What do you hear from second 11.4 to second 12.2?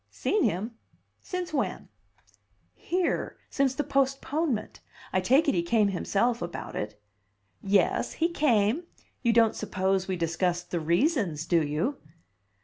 do you?"